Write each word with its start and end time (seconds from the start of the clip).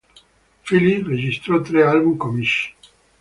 Philips 0.63 1.07
registrò 1.07 1.61
tre 1.61 1.83
album 1.83 2.17
comici. 2.17 2.73